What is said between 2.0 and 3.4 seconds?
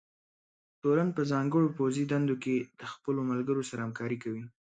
دندو کې د خپلو